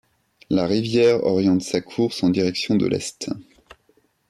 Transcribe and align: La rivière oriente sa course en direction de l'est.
La 0.49 0.65
rivière 0.65 1.23
oriente 1.25 1.61
sa 1.61 1.79
course 1.79 2.23
en 2.23 2.31
direction 2.31 2.73
de 2.75 2.87
l'est. 2.87 3.29